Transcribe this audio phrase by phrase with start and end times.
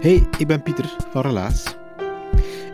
[0.00, 1.64] Hey, ik ben Pieter van Relaas.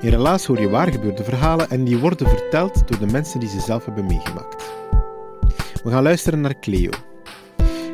[0.00, 3.48] In Relaas hoor je waar gebeurde verhalen en die worden verteld door de mensen die
[3.48, 4.70] ze zelf hebben meegemaakt.
[5.84, 6.90] We gaan luisteren naar Cleo.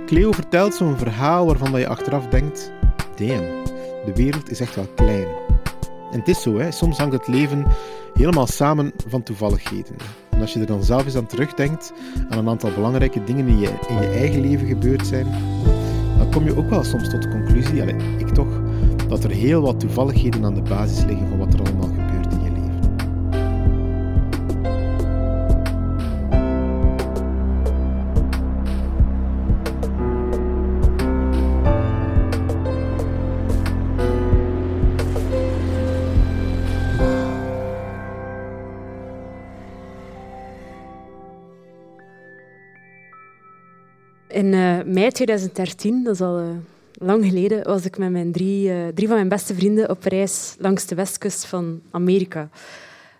[0.06, 2.72] Cleo vertelt zo'n verhaal waarvan je achteraf denkt:
[3.16, 3.64] damn,
[4.05, 5.27] de wereld is echt wel klein.
[6.12, 6.70] En het is zo, hè.
[6.70, 7.66] soms hangt het leven
[8.14, 9.97] helemaal samen van toevalligheden.
[10.31, 11.92] En als je er dan zelf eens aan terugdenkt,
[12.28, 15.27] aan een aantal belangrijke dingen die je in je eigen leven gebeurd zijn,
[16.19, 18.63] dan kom je ook wel soms tot de conclusie, allez, ik toch,
[19.08, 22.42] dat er heel wat toevalligheden aan de basis liggen van wat er allemaal gebeurt in
[22.42, 22.62] je leven.
[44.28, 46.44] In eh, mei 2013, dat is al eh,
[46.95, 50.56] lang geleden, was ik met mijn drie, eh, drie van mijn beste vrienden op reis
[50.59, 52.48] langs de westkust van Amerika.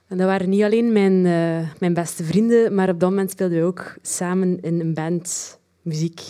[0.09, 3.59] En dat waren niet alleen mijn, eh, mijn beste vrienden, maar op dat moment speelden
[3.59, 6.21] we ook samen in een band muziek.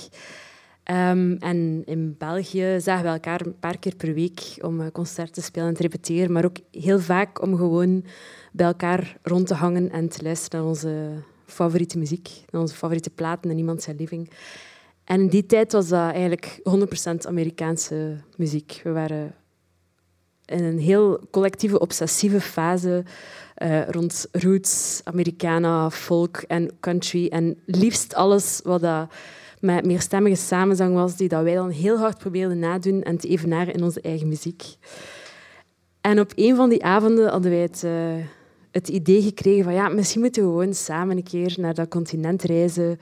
[0.84, 5.34] Ehm, en in België zagen we elkaar een paar keer per week om eh, concerten
[5.34, 8.04] te spelen en te repeteren, maar ook heel vaak om gewoon
[8.53, 11.10] bij elkaar rond te hangen en te luisteren naar onze
[11.47, 14.31] favoriete muziek, naar onze favoriete platen en iemand zijn living.
[15.04, 18.81] En in die tijd was dat eigenlijk 100% Amerikaanse muziek.
[18.84, 19.34] We waren
[20.44, 23.04] in een heel collectieve, obsessieve fase
[23.54, 27.26] eh, rond roots, Americana, folk en country.
[27.26, 29.12] En liefst alles wat dat
[29.60, 33.75] met meerstemmige samenzang was, die dat wij dan heel hard probeerden nadoen en te evenaren
[33.75, 34.62] in onze eigen muziek.
[36.00, 38.26] En op een van die avonden hadden wij het, eh,
[38.71, 42.42] het idee gekregen van ja, misschien moeten we gewoon samen een keer naar dat continent
[42.42, 42.98] reizen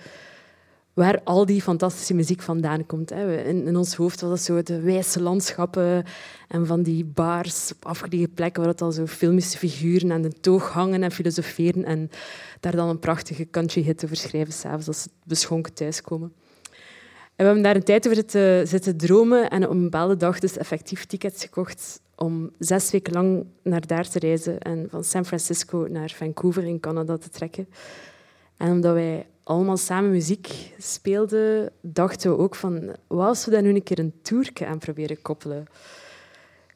[0.95, 3.11] waar al die fantastische muziek vandaan komt.
[3.11, 3.43] hè.
[3.43, 6.05] In, in ons hoofd was dat zo de wijze landschappen
[6.49, 10.33] en van die bars op afgelegen plekken waar het al zo filmische figuren aan de
[10.41, 12.11] toog hangen en filosoferen en
[12.61, 16.33] daar dan een prachtige country hit over schrijven s'avonds als ze beschonken thuiskomen.
[17.37, 20.39] En we hebben daar een tijd over zitten, zitten dromen en op een bepaalde dag
[20.39, 25.25] dus effectief tickets gekocht om zes weken lang naar daar te reizen en van San
[25.25, 27.69] Francisco naar Vancouver in Canada te trekken.
[28.57, 33.63] En omdat wij allemaal samen muziek speelden, dachten we ook van, wat als we daar
[33.63, 35.67] nu een keer een tourke aan proberen koppelen?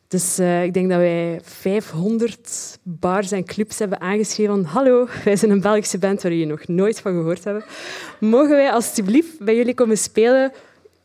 [0.08, 5.36] Dus eh, ik denk dat wij 500 bars en clubs hebben aangeschreven van hallo, wij
[5.36, 7.64] zijn een Belgische band waar jullie nog nooit van gehoord hebben.
[8.20, 10.52] Mogen wij alstublieft bij jullie komen spelen?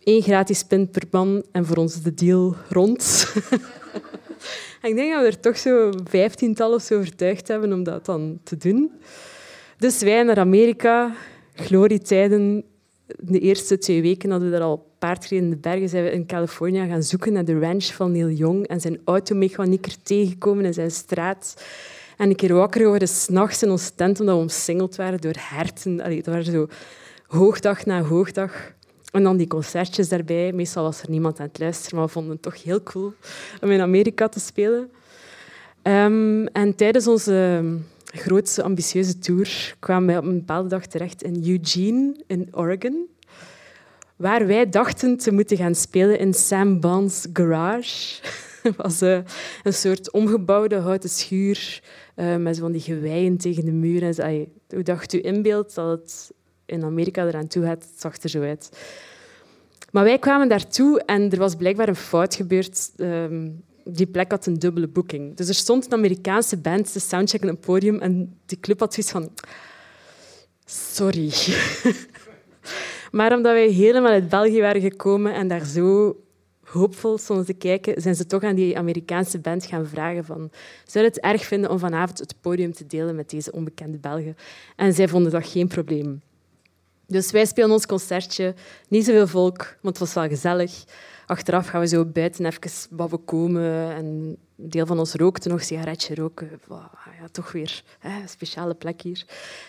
[0.04, 3.02] Eén gratis pint per man en voor ons de deal rond.
[4.82, 8.40] Ik denk dat we er toch zo vijftiental of zo overtuigd hebben om dat dan
[8.44, 8.92] te doen.
[9.78, 11.16] Dus wij naar Amerika,
[11.62, 12.64] glorietijden.
[13.20, 15.90] De eerste twee weken hadden we daar al een paar keer in de bergen.
[15.90, 20.04] Zijn we in Californië gaan zoeken naar de ranch van Neil Young en zijn automechanieker
[20.04, 21.64] tegengekomen in zijn straat.
[22.18, 26.02] En een keer wakker geworden s'nachts in onze tent omdat we omsingeld waren door herten.
[26.02, 26.68] Allee, dat waren zo
[27.28, 28.74] hoogdag na hoogdag.
[29.12, 30.52] En dan die concertjes daarbij.
[30.52, 33.14] Meestal was er niemand aan het luisteren, maar we vonden het toch heel cool
[33.62, 34.92] om in Amerika te spelen.
[35.82, 37.64] Ehm, en tijdens onze
[38.12, 43.08] grootste ambitieuze tour kwamen wij op een bepaalde dag terecht in Eugene, in Oregon,
[44.16, 48.22] waar wij dachten te moeten gaan spelen in Sam Bond's garage.
[48.62, 49.20] Het was eh,
[49.64, 51.84] een soort omgebouwde houten schuur
[52.16, 54.04] eh, met van die geweien tegen de muur.
[54.04, 56.32] En allee, hoe dacht u inbeeld dat het
[56.66, 57.84] in Amerika eraan toe gaat?
[57.84, 58.70] Het zag er zo uit.
[59.92, 62.92] Maar wij kwamen daartoe en er was blijkbaar een fout gebeurd.
[62.98, 63.50] Ehm,
[63.84, 65.36] die plek had een dubbele boeking.
[65.36, 68.94] Dus er stond een Amerikaanse band te soundchecken op het podium en die club had
[68.94, 69.30] zoiets van...
[70.66, 71.32] Sorry.
[73.18, 76.16] maar omdat wij helemaal uit België waren gekomen en daar zo
[76.72, 80.52] hoopvol stonden te kijken, zijn ze toch aan die Amerikaanse band gaan vragen van
[80.86, 84.36] zou het erg vinden om vanavond het podium te delen met deze onbekende Belgen?
[84.76, 86.22] En zij vonden dat geen probleem.
[87.08, 88.54] Dus wij spelen ons concertje,
[88.88, 90.84] niet zoveel volk, want het was wel gezellig.
[91.32, 95.60] Achteraf gaan we zo buiten even babben komen en een deel van ons rookte nog
[95.60, 96.60] een sigaretje roken.
[97.20, 99.26] Ja, toch weer hè, een speciale plek hier.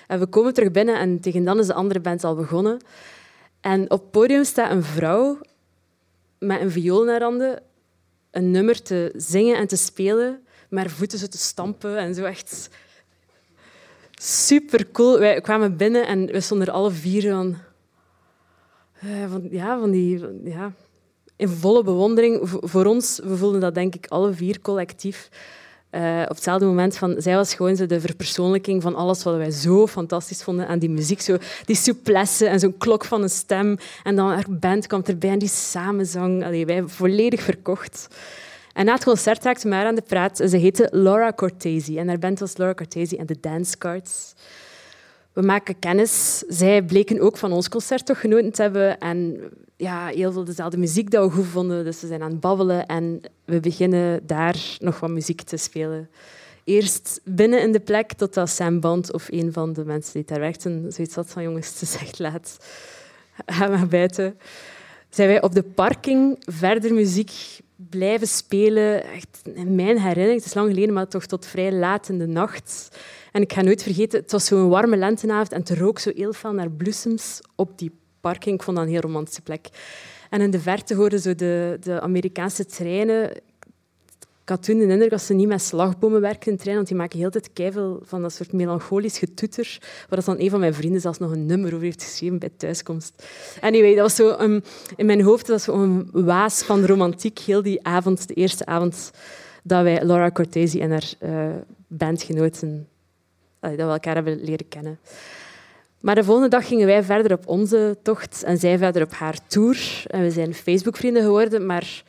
[0.07, 2.81] En we komen terug binnen en tegen dan is de andere band al begonnen.
[3.61, 5.39] En op het podium staat een vrouw
[6.39, 7.63] met een viool naar handen
[8.31, 12.25] een nummer te zingen en te spelen, met haar voeten zo te stampen en zo
[12.25, 12.71] echt
[14.15, 15.19] super cool.
[15.19, 17.57] Wij kwamen binnen en we stonden er alle vier van,
[19.01, 20.73] eh, van, ja, van die, ja,
[21.43, 22.41] in volle bewondering.
[22.45, 25.29] voor ons, we voelden dat denk ik alle vier collectief.
[25.91, 29.51] Uh, op hetzelfde moment van, zij was gewoon zo de verpersoonlijking van alles wat wij
[29.51, 31.21] zo fantastisch vonden aan die muziek.
[31.21, 33.77] Zo, die souplesse en zo'n klok van een stem.
[34.03, 36.45] En dan haar band kwam erbij en die samenzang.
[36.45, 38.07] Allee, wij volledig verkocht.
[38.73, 40.37] En na het concert raakte maar aan de praat.
[40.37, 41.99] Ze heette Laura Cortesi.
[41.99, 44.35] En haar band was Laura Cortesi en de Dance Cards.
[45.33, 46.39] We maken kennis.
[46.49, 48.99] Zij bleken ook van ons concert toch genoten te hebben.
[48.99, 49.41] En
[49.83, 51.85] ja, heel veel dezelfde muziek dat we goed vonden.
[51.85, 56.09] Dus we zijn aan het babbelen en we beginnen daar nog wat muziek te spelen.
[56.65, 60.41] Eerst binnen in de plek, totdat Sam Band of een van de mensen die daar
[60.41, 62.57] werkten zoiets had van jongens, te zegt laat,
[63.47, 64.39] ga maar buiten.
[65.11, 67.33] Zijn wij op de parking verder muziek
[67.77, 69.05] blijven spelen.
[69.05, 72.27] Echt, in mijn herinnering, het is lang geleden, maar toch tot vrij laat in de
[72.27, 72.99] nacht.
[73.33, 76.33] En ik ga nooit vergeten, het was zo'n warme lentenavond en het rook zo heel
[76.33, 78.55] veel naar bloesems op die parking.
[78.55, 79.69] Ik vond dat een heel romantische plek.
[80.31, 83.31] En in de verte hoorden zo de, de Amerikaanse treinen.
[84.43, 86.97] Ik had toen de indruk dat ze niet met slagbomen werken in treinen, want die
[86.97, 89.79] maken heel tijd keivel van dat soort melancholisch getoeter,
[90.09, 93.27] waar dan een van mijn vrienden zelfs nog een nummer over heeft geschreven bij thuiskomst.
[93.61, 94.63] Anyway, dat was zo um,
[94.97, 99.11] in mijn hoofd dat was een waas van romantiek, heel die avond, de eerste avond
[99.63, 101.47] dat wij Laura Cortesi en haar uh,
[101.87, 102.89] bandgenoten
[103.61, 104.99] dat we elkaar hebben leren kennen.
[106.03, 109.47] Maar de volgende dag gingen wij verder op onze tocht en zij verder op haar
[109.47, 110.03] tour.
[110.07, 112.03] En we zijn Facebook-vrienden geworden, maar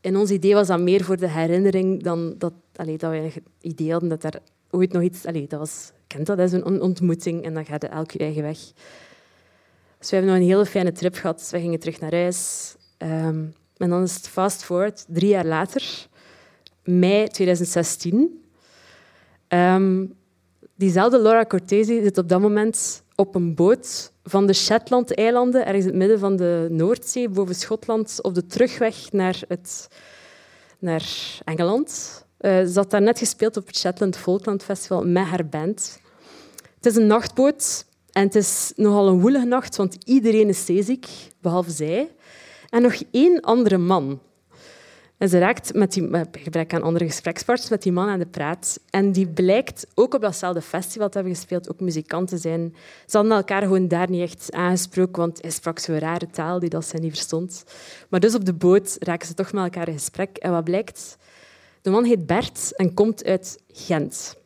[0.00, 3.44] in ons idee was dat meer voor de herinnering dan dat, allee, dat wij een
[3.60, 4.40] idee hadden dat er
[4.70, 5.26] ooit nog iets...
[5.26, 8.42] Allee, dat was, kent dat, is een ontmoeting en dan gaat het elk je eigen
[8.42, 8.58] weg.
[9.98, 11.48] Dus we hebben nog een hele fijne trip gehad.
[11.50, 12.74] We gingen terug naar huis.
[12.96, 13.44] Ehm,
[13.76, 16.06] en dan is het fast forward, drie jaar later,
[16.84, 18.42] mei 2016.
[19.48, 20.14] Um,
[20.74, 25.90] diezelfde Laura Cortesi zit op dat moment op een boot van de Shetland-eilanden, ergens in
[25.90, 29.88] het midden van de Noordzee, boven Schotland, op de terugweg naar, het,
[30.78, 31.04] naar
[31.44, 32.24] Engeland.
[32.40, 36.00] Uh, ze had daar net gespeeld op het Shetland Folkland Festival met haar band.
[36.74, 41.06] Het is een nachtboot en het is nogal een woelige nacht, want iedereen is zeeziek,
[41.40, 42.14] behalve zij.
[42.68, 44.20] En nog één andere man.
[45.18, 48.80] En ze raakt met die, gebrek aan andere gesprekspartners met die man aan de praat.
[48.90, 52.74] En die blijkt ook op datzelfde festival te hebben gespeeld, ook muzikant te zijn.
[53.06, 56.68] Ze hadden elkaar gewoon daar niet echt aangesproken, want hij sprak zo'n rare taal die
[56.68, 57.64] dat zij niet verstond.
[58.08, 60.36] Maar dus op de boot raken ze toch met elkaar in gesprek.
[60.36, 61.16] En wat blijkt?
[61.82, 64.36] De man heet Bert en komt uit Gent.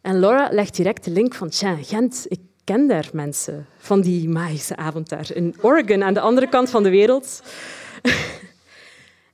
[0.00, 4.28] En Laura legt direct de link van, tja, Gent, ik ken daar mensen van die
[4.28, 7.42] magische avond daar in Oregon, aan de andere kant van de wereld.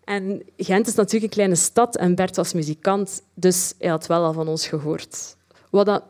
[0.04, 4.24] En Gent is natuurlijk een kleine stad en Bert was muzikant, dus hij had wel
[4.24, 5.36] al van ons gehoord.
[5.70, 6.02] Wat dat,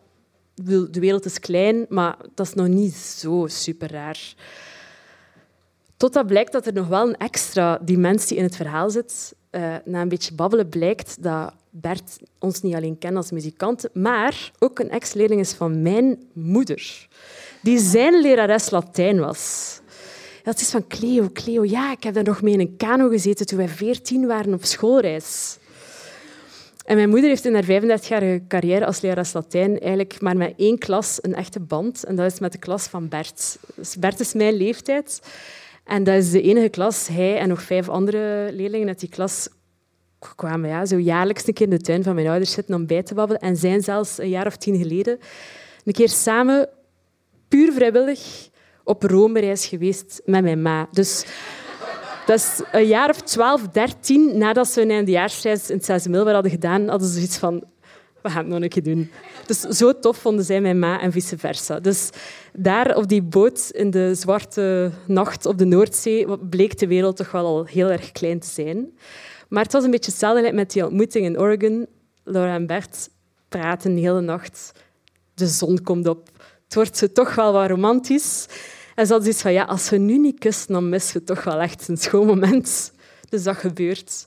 [0.54, 4.34] de wereld is klein, maar dat is nog niet zo super raar.
[5.96, 9.34] Totdat blijkt dat er nog wel een extra dimensie in het verhaal zit.
[9.50, 14.52] Uh, na een beetje babbelen blijkt dat Bert ons niet alleen kent als muzikant, maar
[14.58, 17.08] ook een ex-leerling is van mijn moeder,
[17.62, 19.80] die zijn lerares Latijn was.
[20.44, 21.28] Dat is van Cleo.
[21.32, 24.54] Cleo, ja, ik heb daar nog mee in een kano gezeten toen wij veertien waren
[24.54, 25.58] op schoolreis.
[26.84, 30.78] En mijn moeder heeft in haar 35-jarige carrière als lerares Latijn eigenlijk maar met één
[30.78, 32.04] klas een echte band.
[32.04, 33.58] En dat is met de klas van Bert.
[33.74, 35.20] Dus Bert is mijn leeftijd.
[35.84, 37.08] En dat is de enige klas.
[37.08, 39.48] Hij en nog vijf andere leerlingen uit die klas
[40.36, 43.02] kwamen ja, zo jaarlijks een keer in de tuin van mijn ouders zitten om bij
[43.02, 43.42] te babbelen.
[43.42, 45.18] En zijn zelfs een jaar of tien geleden
[45.84, 46.68] een keer samen,
[47.48, 48.48] puur vrijwillig,
[48.84, 50.88] op Rome-reis geweest met mijn ma.
[50.90, 51.24] Dus
[52.26, 56.52] dat is een jaar of twaalf, dertien nadat ze een eindejaarsreis in het middelbaar hadden
[56.52, 57.64] gedaan, hadden ze zoiets van,
[58.22, 59.10] we gaan het nog een keer doen.
[59.46, 61.80] Dus zo tof vonden zij mijn ma en vice versa.
[61.80, 62.10] Dus
[62.52, 67.30] daar op die boot in de zwarte nacht op de Noordzee bleek de wereld toch
[67.30, 68.98] wel al heel erg klein te zijn.
[69.48, 71.86] Maar het was een beetje hetzelfde met die ontmoeting in Oregon.
[72.22, 73.08] Laura en Bert
[73.48, 74.72] praten de hele nacht.
[75.34, 76.30] De zon komt op.
[76.64, 78.46] Het wordt zo toch wel wat romantisch.
[78.94, 81.44] En ze had zoiets van, ja, als we nu niet kussen, dan missen we toch
[81.44, 82.92] wel echt een schoon moment.
[83.28, 84.26] Dus dat gebeurt.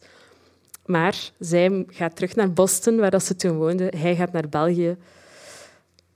[0.85, 3.93] Maar zij gaat terug naar Boston, waar ze toen woonde.
[3.97, 4.97] Hij gaat naar België.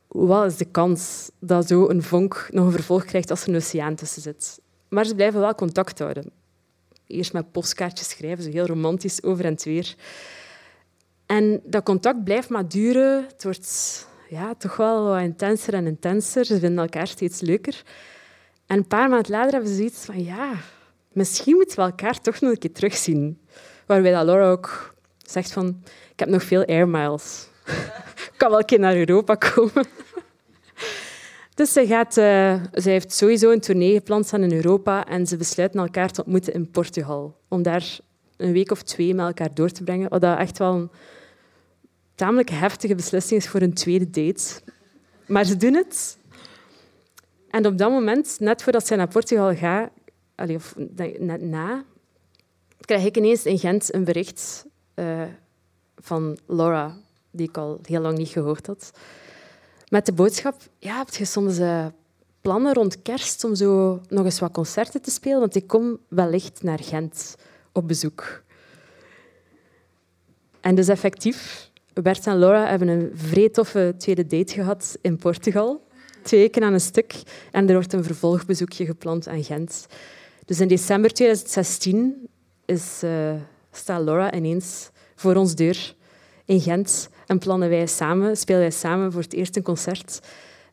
[0.08, 3.56] Wat is de kans dat zo een vonk nog een vervolg krijgt als er een
[3.56, 4.60] oceaan tussen zit?
[4.90, 6.32] Maar ze blijven wel contact houden.
[7.08, 9.96] Eerst met postkaartjes schrijven, zo heel romantisch over en weer.
[11.26, 13.26] En dat contact blijft maar duren.
[13.28, 16.46] Het wordt ja, toch wel wat intenser en intenser.
[16.46, 17.84] Ze vinden elkaar steeds leuker.
[18.66, 20.24] En een paar maanden later hebben ze zoiets van...
[20.24, 20.54] Ja,
[21.12, 23.42] misschien moeten we elkaar toch nog een keer terugzien.
[23.86, 25.84] Waarbij dat Laura ook zegt van...
[26.12, 27.48] Ik heb nog veel air miles.
[28.32, 29.86] Ik kan wel een keer naar Europa komen.
[31.56, 35.38] Dus ze, gaat, uh, ze heeft sowieso een tournee gepland staan in Europa en ze
[35.38, 37.38] besluiten elkaar te ontmoeten in Portugal.
[37.48, 38.00] Om daar
[38.38, 40.10] een week of twee met elkaar door te brengen.
[40.10, 40.90] Wat dat echt wel een
[42.22, 44.62] tamelijk heftige beslissing is voor een tweede date.
[45.28, 46.18] Maar ze doen het.
[47.50, 49.90] En op dat moment, net voordat zij naar Portugal gaat,
[50.36, 50.76] of
[51.20, 51.84] net na,
[52.80, 55.24] krijg ik ineens in Gent een bericht uh,
[55.98, 56.98] van Laura,
[57.32, 58.92] die ik al heel lang niet gehoord had.
[59.90, 61.86] Met de boodschap, ja, heb je soms uh,
[62.42, 65.40] plannen rond kerst om zo nog eens wat concerten te spelen?
[65.40, 67.36] Want ik kom wellicht naar Gent
[67.72, 68.44] op bezoek.
[70.60, 75.88] En dus effectief, Bert en Laura hebben een vrij toffe tweede date gehad in Portugal.
[76.24, 77.14] Twee weken aan een stuk.
[77.52, 79.88] En er wordt een vervolgbezoekje gepland aan Gent.
[80.46, 82.28] Dus in december 2016
[82.66, 83.34] is, uh,
[83.72, 85.96] staat Laura ineens voor ons deur
[86.46, 90.20] in Gent en plannen wij samen, spelen wij samen voor het eerste een concert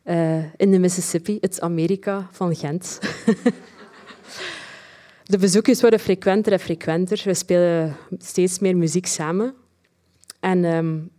[0.05, 2.99] uh, in de Mississippi, het Amerika van Gent.
[5.31, 7.21] de bezoekjes worden frequenter en frequenter.
[7.23, 9.53] We spelen steeds meer muziek samen.
[10.39, 11.11] En um,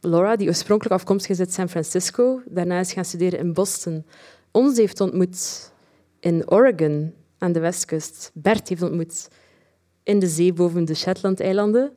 [0.00, 4.06] Laura, die oorspronkelijk afkomstig is uit San Francisco, daarna is gaan studeren in Boston,
[4.50, 5.72] ons heeft ontmoet
[6.20, 8.30] in Oregon aan de westkust.
[8.34, 9.28] Bert heeft ontmoet
[10.02, 11.92] in de zee boven de Shetland-eilanden.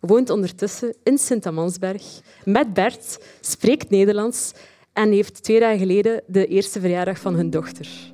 [0.00, 4.52] Woont ondertussen in Sint-Amansberg met Bert, spreekt Nederlands
[4.92, 8.12] en heeft twee dagen geleden de eerste verjaardag van hun dochter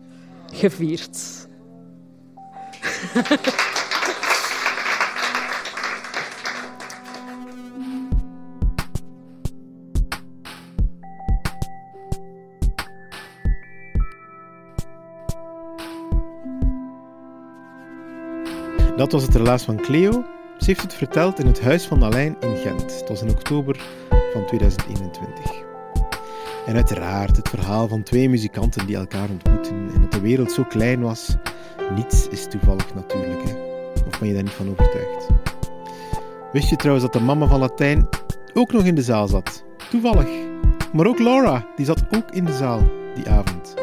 [0.52, 1.46] gevierd.
[19.04, 20.24] Dat was het relaas van Cleo.
[20.58, 22.98] Ze heeft het verteld in het Huis van Alijn in Gent.
[23.00, 23.80] Het was in oktober
[24.32, 25.52] van 2021.
[26.66, 30.64] En uiteraard het verhaal van twee muzikanten die elkaar ontmoeten en dat de wereld zo
[30.68, 31.36] klein was.
[31.94, 33.54] Niets is toevallig natuurlijk, hè?
[34.06, 35.26] Of ben je daar niet van overtuigd?
[36.52, 38.08] Wist je trouwens dat de mama van Latijn
[38.54, 39.64] ook nog in de zaal zat?
[39.90, 40.28] Toevallig.
[40.92, 42.82] Maar ook Laura, die zat ook in de zaal
[43.14, 43.74] die avond.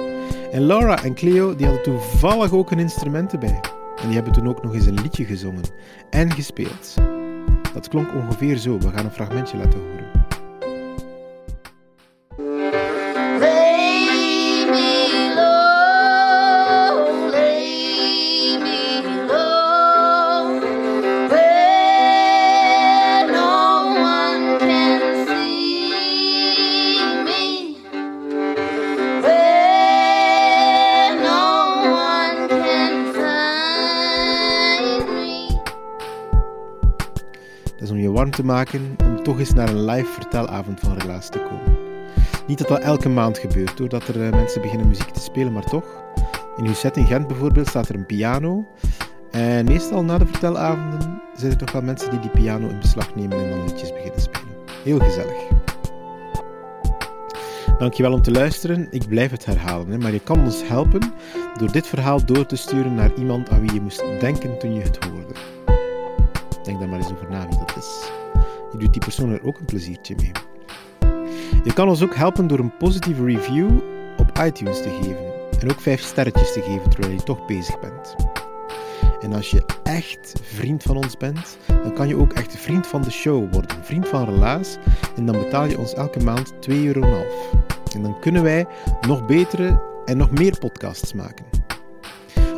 [0.52, 3.60] En Laura en Cleo die hadden toevallig ook een instrument erbij.
[4.02, 5.64] En die hebben toen ook nog eens een liedje gezongen
[6.10, 6.96] en gespeeld.
[7.74, 8.80] Dat klonk ongeveer zo.
[8.80, 10.11] We gaan een fragmentje laten horen.
[38.44, 41.78] Maken om toch eens naar een live vertelavond van Relaas te komen.
[42.48, 45.64] Niet dat dat elke maand gebeurt, doordat er eh, mensen beginnen muziek te spelen, maar
[45.64, 46.04] toch.
[46.58, 48.66] In uw set in Gent bijvoorbeeld staat er een piano.
[49.32, 53.16] En meestal na de vertelavonden zijn er toch wel mensen die die piano in beslag
[53.16, 54.56] nemen en dan liedjes beginnen spelen.
[54.84, 55.50] Heel gezellig.
[57.78, 58.88] Dankjewel om te luisteren.
[58.90, 61.14] Ik blijf het herhalen, maar je kan ons helpen
[61.58, 64.82] door dit verhaal door te sturen naar iemand aan wie je moest denken toen je
[64.82, 65.34] het hoorde.
[66.64, 68.12] Denk daar maar eens over na wie dat is.
[68.72, 70.32] Je doet die persoon er ook een pleziertje mee.
[71.64, 73.70] Je kan ons ook helpen door een positieve review
[74.18, 75.60] op iTunes te geven.
[75.60, 78.16] En ook vijf sterretjes te geven terwijl je toch bezig bent.
[79.22, 83.02] En als je echt vriend van ons bent, dan kan je ook echt vriend van
[83.02, 83.84] de show worden.
[83.84, 84.78] Vriend van Relaas.
[85.16, 87.26] En dan betaal je ons elke maand 2,5 euro.
[87.94, 88.66] En dan kunnen wij
[89.08, 91.46] nog betere en nog meer podcasts maken.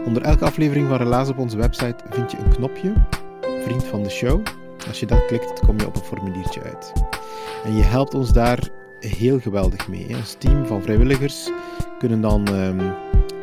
[0.05, 2.93] Onder elke aflevering van Relaas op onze website vind je een knopje,
[3.63, 4.41] vriend van de show.
[4.87, 6.93] Als je dat klikt, kom je op een formuliertje uit.
[7.63, 10.15] En je helpt ons daar heel geweldig mee.
[10.15, 11.49] Ons team van vrijwilligers
[11.99, 12.79] kunnen dan ehm,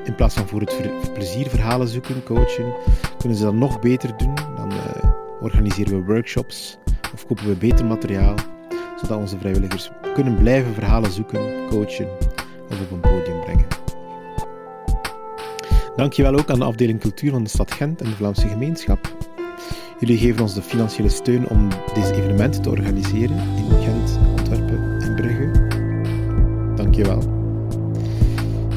[0.04, 2.74] in plaats van voor het plezier verhalen zoeken, coachen,
[3.18, 4.34] kunnen ze dat nog beter doen.
[4.56, 4.78] Dan uh,
[5.40, 6.78] organiseren we workshops
[7.14, 8.34] of kopen we beter materiaal,
[9.00, 12.08] zodat onze vrijwilligers kunnen blijven verhalen zoeken, coachen
[12.70, 13.66] of op een podium brengen.
[15.96, 19.19] Dankjewel ook aan de afdeling cultuur van de stad Gent en de Vlaamse gemeenschap
[20.00, 25.14] Jullie geven ons de financiële steun om deze evenementen te organiseren in Gent, Antwerpen en
[25.14, 25.50] Brugge.
[26.76, 27.22] Dank je wel.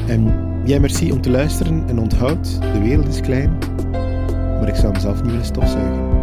[0.06, 0.32] En
[0.64, 3.58] jij merci om te luisteren en onthoud, de wereld is klein,
[4.32, 6.13] maar ik zou hem zelf niet willen stofzuigen.